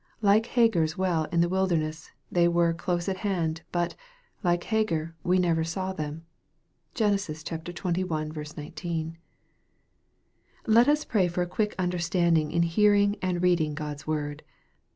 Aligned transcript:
Like 0.23 0.47
Hagar's 0.47 0.97
*ell 0.97 1.25
in 1.25 1.41
the 1.41 1.47
wilderness, 1.47 2.09
they 2.31 2.47
were 2.47 2.73
close 2.73 3.07
at 3.07 3.17
hand, 3.17 3.61
but, 3.71 3.93
.ike 4.43 4.63
Hagar, 4.63 5.13
we 5.23 5.37
never 5.37 5.63
saw 5.63 5.93
them. 5.93 6.25
(Gen. 6.95 7.13
xxi. 7.17 8.57
19.) 8.57 9.17
Let 10.65 10.87
us 10.87 11.05
pray 11.05 11.27
for 11.27 11.43
a 11.43 11.45
quick 11.45 11.75
understanding 11.77 12.51
in 12.51 12.63
hearing 12.63 13.17
and 13.21 13.43
.'reading 13.43 13.75
God's 13.75 14.07
word. 14.07 14.41